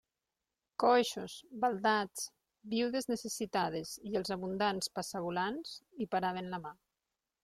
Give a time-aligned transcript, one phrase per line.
[0.83, 1.33] Coixos,
[1.65, 2.23] baldats,
[2.73, 6.73] viudes necessitades i els abundants passavolants, hi paraven la mà.